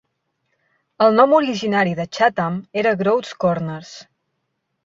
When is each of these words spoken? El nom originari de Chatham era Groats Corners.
El 1.07 1.13
nom 1.19 1.35
originari 1.41 1.93
de 2.01 2.07
Chatham 2.19 2.57
era 2.85 2.97
Groats 3.03 3.39
Corners. 3.45 3.93